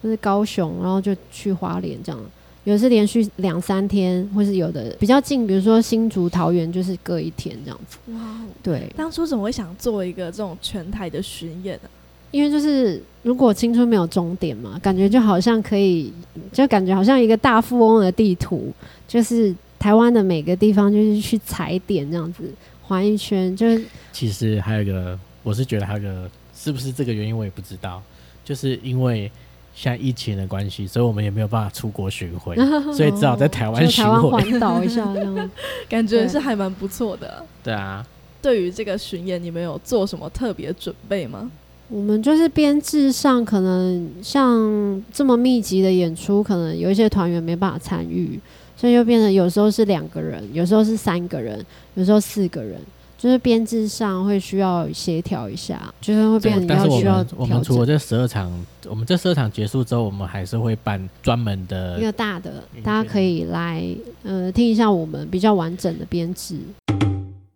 [0.00, 2.20] 就是高雄，然后就去花莲这样。
[2.62, 7.98] 有的是连续两三天，或是有的比较近，比如说新竹桃园，就是各一天这样子。
[8.12, 11.88] 哇，对，当初怎么会想做一个这种全台的巡演呢？
[12.30, 16.12] 因为就是如果青春没有终点嘛，感觉就好像可以，
[16.52, 18.72] 就感觉好像一个大富翁的地图，
[19.06, 22.44] 就是台湾的每个地方就是去踩点这样子
[22.82, 23.54] 环一圈。
[23.56, 28.02] 就是其实还有一个，我是觉得还有个是不是这个原因我也不知道，
[28.44, 29.30] 就是因为
[29.74, 32.56] 像疫情的关系，所以我们也没有办法出国巡回，
[32.92, 35.50] 所以只好在台湾巡回环岛一下这样，
[35.88, 37.44] 感觉是还蛮不错的。
[37.62, 38.04] 对啊，
[38.42, 41.50] 对于这个巡演，你们有做什么特别准备吗？
[41.90, 48.38] 我们就是编制上，可能像这么密集的演出，可能有一些团员没办法参与，
[48.76, 52.78] 所以就变成有时候是两个人，有时候是三个人，有时候四个人，
[53.16, 58.52] 就是编制上会需要协调一下，就是会变成要需要我们除了这十二场，
[58.86, 63.82] 我们这十二场结束之后，我们还是会办专门的一个大的，大家可以来
[64.24, 66.58] 呃听一下我们比较完整的编制。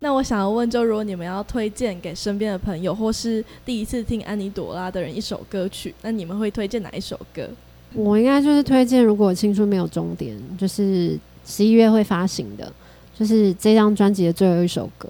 [0.02, 7.48] 那我想要问，就如果你们要推荐给身边的朋友，或是第一次听安妮朵拉的人一首歌曲，那你们会推荐哪一首歌？
[7.94, 12.72] 我应该就是推荐《如果青春没有终点》，就是十一月会发行的，
[13.16, 15.08] 就是这张专辑的最后一首歌。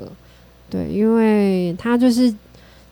[0.68, 2.30] 对，因为它就是，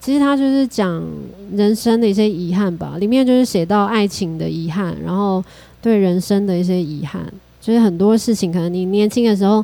[0.01, 1.07] 其实它就是讲
[1.53, 5.45] 人生的一些遗憾吧，里面就是写到爱情的遗憾，然后
[5.83, 9.63] 对人生的一些遗憾，就是很多事情，可能你年轻的时候。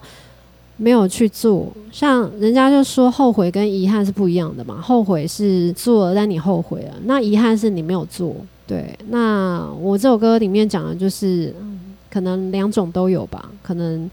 [0.77, 1.73] 没有去做。
[1.91, 8.35] 像人家就说后悔跟遗憾是不一样的嘛，后悔是做了但你后悔了，那遗憾是你没有做。
[8.67, 11.55] 对，那我这首歌里面讲的就是，
[12.11, 13.49] 可能两种都有吧。
[13.63, 14.11] 可能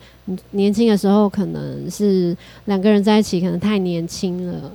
[0.51, 4.71] 年轻的时候可能是两个人在一起，可能太年轻了，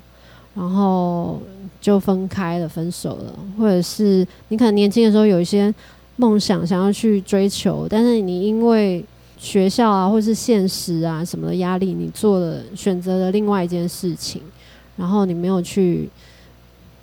[0.54, 1.40] 然后
[1.80, 5.72] 就分开了，分手了，或者是你可能年轻的时候有一些
[6.16, 9.04] 梦想想要去追求，但是你因为
[9.38, 14.42] 学校啊，或是现实啊什么的压力，你做了选择了另外一件事情，
[14.96, 16.08] 然后你没有去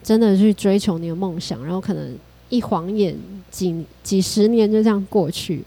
[0.04, 2.16] 真的去追求你的梦想，然后可能。
[2.50, 3.14] 一晃眼，
[3.50, 5.64] 几几十年就这样过去，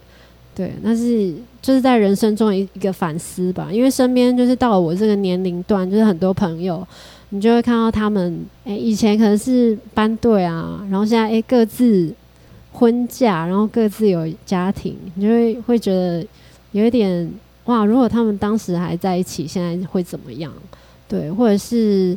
[0.55, 3.69] 对，那是就是在人生中一一个反思吧。
[3.71, 6.87] 因为身边就是到了我这个年龄段，就是很多朋友，
[7.31, 12.15] 你就会看到他们，哎，以前可能是班队啊，然后现在哎各自
[12.71, 16.25] 婚嫁，然后各自有家庭，你就会会觉得
[16.73, 17.31] 有一点
[17.65, 20.53] 哇，如果他们当时还在一起，现在会怎么样？
[21.09, 22.17] 对，或者是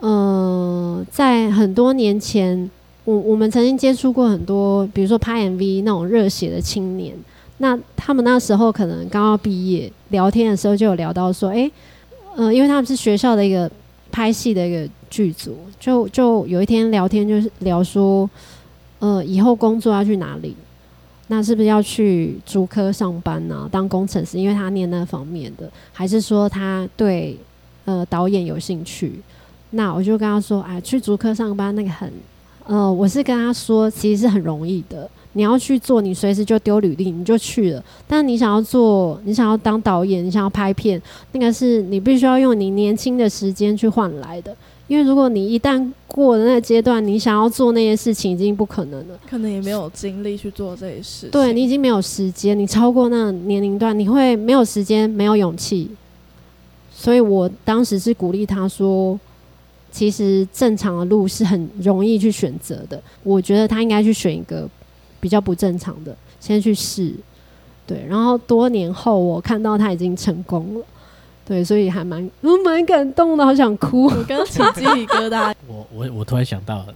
[0.00, 2.70] 呃，在很多年前。
[3.04, 7.12] 我我们曾经接触过很多，比如说拍 MV 那种热血的青年，
[7.58, 11.68] 那他们那时候可能刚刚毕业，聊天的时候就有聊到说，哎，
[12.36, 13.68] 呃，因为他们是学校的一个
[14.12, 18.30] 拍戏的一个剧组，就就有一天聊天就是聊说，
[19.00, 20.54] 呃，以后工作要去哪里？
[21.32, 23.66] 那是不是要去竹科上班呢？
[23.72, 24.38] 当工程师？
[24.38, 27.34] 因为他念那方面的，还是说他对
[27.86, 29.18] 呃导演有兴趣？
[29.70, 32.12] 那我就跟他说，哎，去竹科上班那个很。
[32.66, 35.08] 呃，我是跟他说，其实是很容易的。
[35.32, 37.82] 你要去做，你随时就丢履历，你就去了。
[38.06, 41.00] 但你想要做，你想要当导演，你想要拍片，
[41.32, 44.54] 那个是你必须要用你年轻的时间去换来的。
[44.92, 51.28] 因为如果你一旦过了那个阶段，你想要做那些事情已经不可能了，可能也没有精力去做这些事。
[51.28, 55.90] 对你已经没有时间，你超过那个年龄段，你会没有时间，没有勇气。
[56.94, 59.18] 所以我当时是鼓励他说。
[59.90, 64.66] 其实正常的路是很容易去选择的，我觉得他应该去选一个
[65.20, 67.12] 比较不正常的，先去试。
[67.86, 70.86] 对，然后多年后我看到他已经成功了，
[71.44, 75.54] 对，所以还蛮我蛮感动的，好想哭，我刚起鸡皮疙瘩。
[75.66, 76.94] 我我我突然想到了，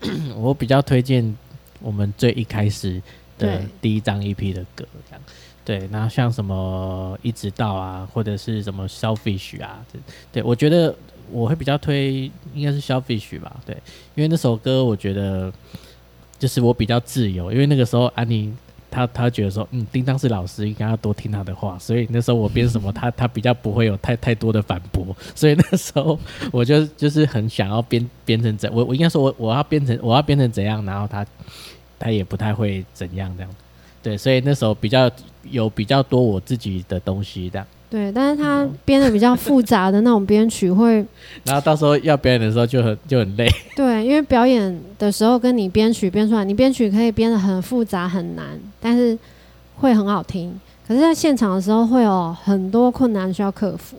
[0.36, 1.36] 我比较推荐
[1.80, 3.00] 我们最一开始
[3.38, 5.22] 的第一张 EP 的歌，这样
[5.64, 9.84] 对，那像什么一直到啊，或者是什么 Selfish 啊，
[10.32, 10.94] 对，我觉得。
[11.32, 13.72] 我会比较推，应该是 Selfish 吧，对，
[14.16, 15.52] 因为那首歌我觉得
[16.40, 18.52] 就是我比较自由，因为那个时候安妮
[18.90, 26.18] 她她觉得说，嗯，叮当是老师，应该要多听他的话，所以那时候我编什么，他他比较不会有太太多的反驳，所以那时候
[26.52, 31.24] 我就就是很想要编编成怎，我我应该说我我要编成我要编成怎样，然后他
[31.98, 33.50] 他也不太会怎样这样，
[34.02, 35.10] 对，所以那时候比较
[35.44, 37.66] 有比较多我自己的东西这样。
[37.90, 41.04] 对，但是他编的比较复杂的那种编曲会，
[41.44, 43.48] 然后到时候要表演的时候就很就很累。
[43.74, 48.46] 对，因为表演的时候跟你编曲编出来，你编曲可以编的很复杂很难，
[48.80, 49.18] 但是
[49.78, 50.58] 会很好听。
[50.86, 53.96] 可是，在现场的时候会有很多困难需要克服。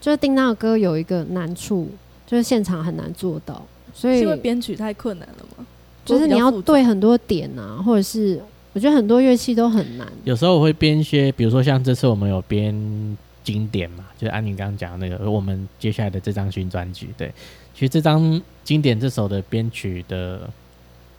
[0.00, 1.88] 就是丁当的歌有一个难处，
[2.26, 3.62] 就是现场很难做到。
[3.92, 5.64] 所以因为编曲太困难了吗？
[6.04, 8.38] 就是你要对很多点啊，或者是
[8.74, 10.06] 我觉得很多乐器都很难。
[10.24, 13.16] 有时候我会编一些，比如说像这次我们有编。
[13.44, 17.30] 经典嘛，就是安妮刚刚讲的那个，我们接下来的这张新专辑，对，
[17.74, 20.48] 其实这张经典这首的编曲的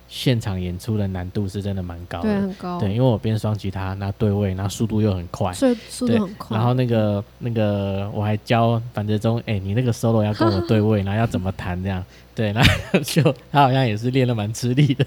[0.07, 15.05] 现场演出的难度是真的蛮高的，对，很高，对，因为我编双吉他，那对位，然后速度又很快，所以速度很快，然后那个那个我还教樊哲忠，哎，你那个 solo 要跟我对位， 然后要怎么弹这样，对，然后就他好像也是练的蛮吃力的，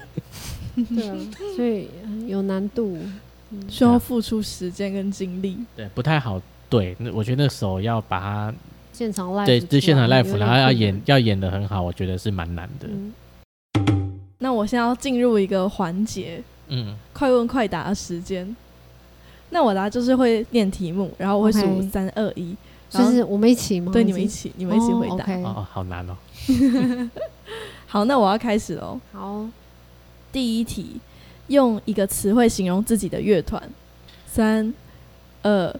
[0.75, 1.15] 对啊，
[1.55, 1.89] 所以
[2.27, 2.97] 有难度，
[3.67, 6.41] 需要付出时间跟精力，对，不太好。
[6.69, 8.53] 对，那我觉得那手要把它
[8.93, 12.87] 现场 live 对，就现场 live，然后要演要演的很好，我觉得是蛮难的。
[14.39, 18.55] 那我现在要进入一个环节，嗯，快问快答的时间。
[19.49, 22.55] 那我答就是会念题目，然后我会数三二一，
[22.89, 23.91] 就是我们一起吗？
[23.91, 25.25] 对，你们一起，你们一起回答。
[25.43, 26.15] 哦，好难哦。
[27.87, 28.99] 好，那我要开始喽。
[29.11, 29.45] 好，
[30.31, 30.99] 第一题，
[31.47, 33.61] 用一个词汇形容自己的乐团。
[34.25, 34.73] 三
[35.43, 35.75] 二。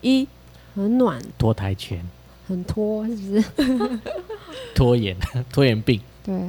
[0.00, 0.28] 一
[0.76, 2.08] 很暖，拖台前，
[2.46, 3.98] 很拖，是不是？
[4.76, 5.16] 拖延，
[5.52, 6.00] 拖延病。
[6.22, 6.48] 对。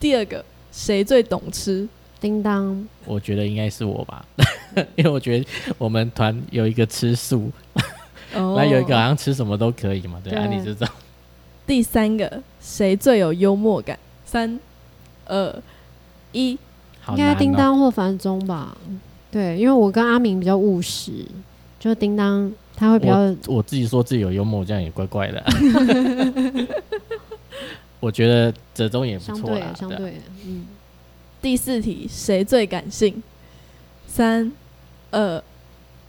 [0.00, 0.42] 第二个，
[0.76, 1.88] 谁最懂吃？
[2.20, 2.86] 叮当。
[3.06, 4.24] 我觉得应该是我吧，
[4.94, 5.46] 因为我觉得
[5.78, 7.50] 我们团有一个吃素，
[8.32, 10.86] 那有一个好像吃什么都可以嘛，对啊，你知道。
[11.66, 13.98] 第三个，谁最有幽默感？
[14.26, 14.60] 三
[15.24, 15.62] 二
[16.32, 16.50] 一，
[17.08, 18.76] 应该叮当或樊中吧？
[19.30, 21.24] 对，因为我跟阿明比较务实。
[21.78, 23.14] 就叮当他会比较，
[23.46, 25.44] 我自己说自己有幽默，这样也怪怪的。
[28.06, 30.64] 我觉得折中也不错啦，相对，嗯。
[31.42, 33.20] 第四题，谁最感性？
[34.06, 34.52] 三、
[35.10, 35.42] 二、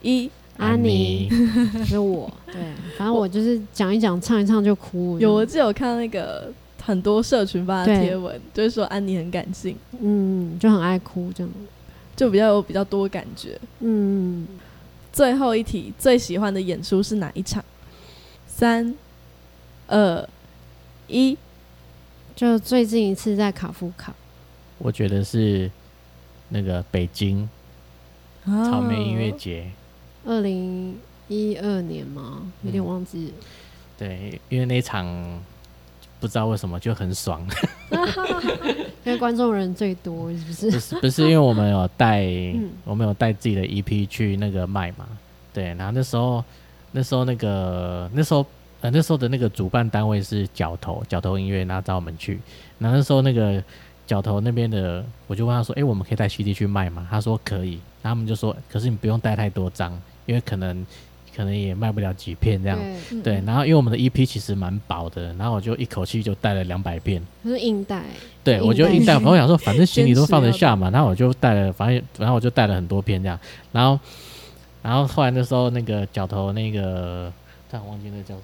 [0.03, 1.27] 一，安妮，
[1.83, 2.31] 是我。
[2.45, 2.55] 对，
[2.99, 5.17] 反正我就是讲一讲，唱一唱就哭。
[5.19, 11.51] 有，我记得有看那个很多社群发的贴文，就是说安妮很感性，嗯，就很爱哭，这样，
[12.15, 13.59] 就比较有比较多感觉。
[13.79, 14.47] 嗯。
[15.11, 17.65] 最后一题，最喜欢的演出是哪一场？
[18.45, 18.93] 三、
[19.87, 20.29] 二、
[21.07, 21.35] 一，
[22.37, 24.13] 就最近一次在卡夫卡。
[24.77, 25.71] 我觉得是
[26.49, 27.49] 那个北京
[28.45, 29.71] 草莓音乐节，
[30.23, 30.95] 二零
[31.27, 32.43] 一二年吗？
[32.61, 33.33] 有点忘记。
[33.97, 35.07] 对，因为那场
[36.19, 37.43] 不知道为什么就很爽，
[39.03, 40.69] 因为观众人最多，是不是？
[40.69, 42.23] 不是，不是，因为我们有带，
[42.85, 45.07] 我们有带自己的 EP 去那个卖嘛。
[45.51, 46.45] 对，然后那时候，
[46.91, 48.45] 那时候那个那时候
[48.87, 52.39] 呃那时候的那个主办单位是角头，角头音乐，然后找我们去。
[52.79, 53.63] 然后那时候那个。
[54.07, 57.71] 角头那边的，我就问他说：“哎，我们可以带 CD 去卖吗？”他说：“可以。”
[58.01, 59.91] 然后他们就说：“可是你不用带太多张，
[60.25, 60.87] 因为可能
[61.35, 62.79] 可能也卖不了几片这样。”
[63.21, 63.43] 对。
[63.45, 67.21] 然后因为我们的 EP 其实蛮薄的，然后我就一口气就带了两百片。
[67.43, 68.05] 是硬带。
[68.45, 69.17] 对，我就硬带。
[69.17, 73.37] 我想说，反正行李都放得下嘛，然后我就带了，反正然后我就带了很多片这样。
[73.73, 73.99] 然后
[74.81, 77.29] 然后后来那时候那个角头那个，
[77.69, 78.35] 但我忘记那叫，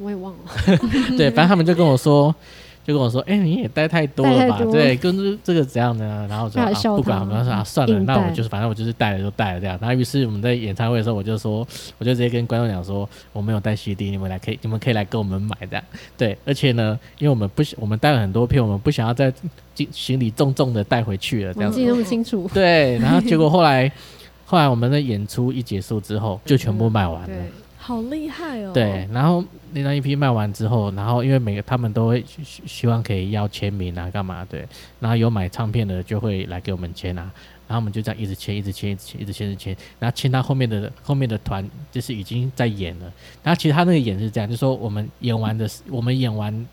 [0.00, 0.38] 我也忘了。
[1.18, 2.34] 对，反正他们就跟我说。
[2.82, 4.58] 就跟我说：“哎，你也带太多了吧？
[4.72, 11.58] 对，跟这这个怎样呢？”然后我说：“啊，不管，我们说啊，算了，那我就是反正我就是带了就带了这样。”然后于是我们在演唱会的时候，我就说，
[11.98, 15.84] 我就直接跟观众讲说：“我没有带 CD，你们来可以，你们可以来跟我们买这样。”
[16.16, 19.30] 对，而且呢，因为我们不我们带了很多片，我们不想要再
[19.74, 22.50] 行行李重重的带回去了，这样记那么清楚。
[22.54, 23.92] 对，然后结果后来
[24.46, 27.44] 后来我们的演出一结束之后，就全部卖完了。
[27.82, 28.72] 好厉害哦！
[28.74, 32.22] 对，然后那张 EP 卖完之后，然后因为每个他们都会
[32.66, 34.44] 希望可以要签名啊，干嘛？
[34.44, 34.68] 对，
[35.00, 37.22] 然后有买唱片的就会来给我们签啊，
[37.66, 43.12] 然后我们就这样一直签，一直签，一直签，一直签，一直签，然后签到后面的后面的团就是已经在演了。
[43.42, 46.68] 然后其实他那个演是这样，就说我们演完的，我们演完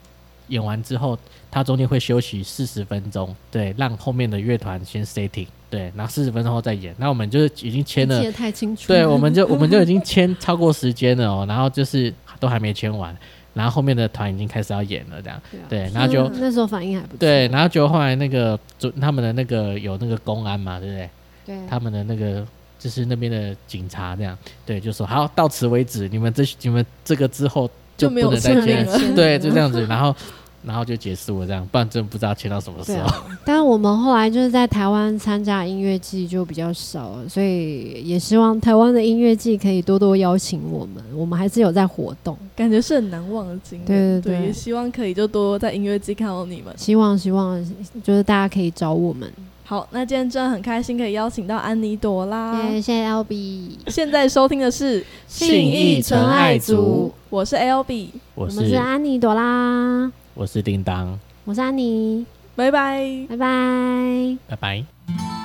[0.49, 1.17] 演完之后，
[1.49, 5.47] 他中间会休息四十分钟，对，让后面的乐团先 setting。
[5.69, 8.87] 对，然后四十分钟后再演，那我们就是已经签了，记得太清楚。
[8.87, 13.15] 对，我们就我们就已经 签超过时间了哦，然后就是都还没签完，
[13.53, 15.41] 然后后面的团已经开始要演了，这样。
[15.67, 17.17] 对，然后就那时候反应还不错。
[17.19, 21.09] 对，然后就后来那个就他们的那个有那个公安嘛，对不对？
[21.45, 21.57] 对。
[21.69, 22.45] 他们的那个
[22.79, 30.15] 就是那边的警察这样，对，就说好到此为止，你们这你们这个之后就不能再签了，对，就这样子，然后。
[30.63, 33.23] 然后就结束了，这样，不然真不知道签到什么时候。
[33.45, 41.03] 但是我们后来就是在台湾参加音乐季就比较少了，所以也希望台湾的音乐季可以多多邀请我们。
[41.15, 43.85] 我们还是有在活动，感觉是很难忘的经历。
[43.85, 46.73] 对对对，也希望可以就多在音乐季看到你们。
[46.77, 47.63] 希望希望
[48.03, 49.31] 就是大家可以找我们。
[49.63, 52.69] 好，那今天真的很开心可以邀请到安妮朵啦。
[52.69, 53.77] 谢谢 L B。
[53.87, 60.11] 现在收听的是信义纯爱组，我是 L B，我是安妮朵拉。
[60.37, 62.23] 我是叮当，我是安妮，
[62.55, 65.36] 拜拜，拜拜，拜拜。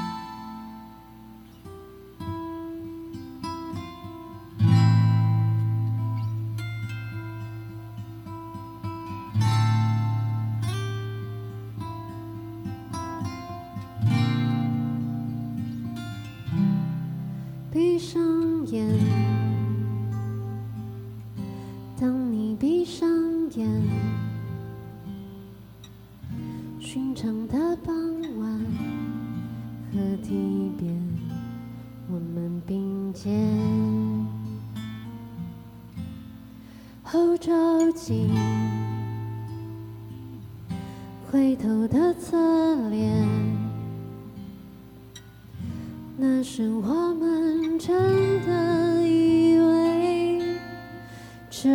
[41.32, 42.36] 回头的侧
[42.90, 43.26] 脸，
[46.18, 47.96] 那时我们真
[48.46, 50.42] 的以为
[51.48, 51.70] 这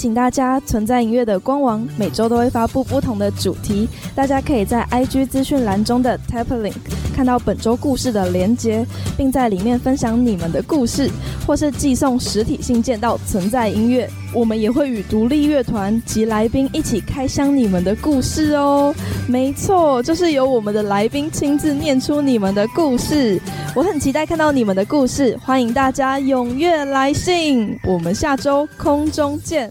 [0.00, 6.72] 醒大家，存在音乐的官网每周都会发布不同的主题，大家可以在 IG 资讯栏中的 Tap Link
[7.14, 11.10] 看到本周故事的连接，并在里面分享你们的故事，
[11.46, 14.08] 或是寄送实体信件到存在音乐。
[14.32, 18.94] 我们也会与独立乐团及来宾一起开箱你们的故事哦。
[19.28, 23.38] 没错，就是由我们的来宾亲自念出你们的故事。
[23.74, 27.78] 我很期待看到你们的故事，欢迎大家踊跃来信。
[27.84, 29.70] 我们下周空中见。